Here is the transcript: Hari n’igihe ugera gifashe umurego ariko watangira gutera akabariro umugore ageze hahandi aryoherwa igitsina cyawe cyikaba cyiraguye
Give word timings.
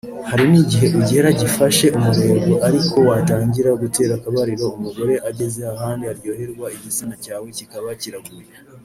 Hari 0.29 0.43
n’igihe 0.51 0.85
ugera 0.99 1.29
gifashe 1.39 1.85
umurego 1.97 2.53
ariko 2.67 2.95
watangira 3.09 3.69
gutera 3.81 4.11
akabariro 4.15 4.65
umugore 4.77 5.13
ageze 5.29 5.59
hahandi 5.69 6.03
aryoherwa 6.13 6.65
igitsina 6.75 7.13
cyawe 7.23 7.47
cyikaba 7.57 7.89
cyiraguye 8.01 8.45